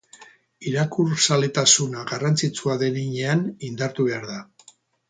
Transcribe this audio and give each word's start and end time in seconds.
Irakurzaletasuna 0.69 2.07
garrantzitsua 2.13 2.79
den 2.87 2.99
heinean, 3.05 3.47
indartu 3.71 4.11
behar 4.13 4.29
da 4.35 4.43